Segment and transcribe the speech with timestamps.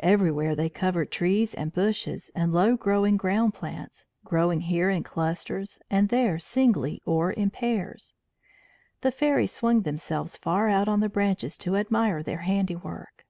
[0.00, 5.78] Everywhere they covered trees and bushes and low growing ground plants, growing here in clusters,
[5.88, 8.16] and there singly or in pairs.
[9.02, 13.24] The fairies swung themselves far out on the branches to admire their handiwork.